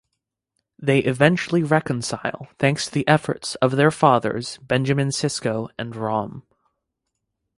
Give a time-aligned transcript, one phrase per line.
[0.79, 6.41] They eventually reconcile, thanks to the efforts of their fathers, Benjamin Sisko and Rom.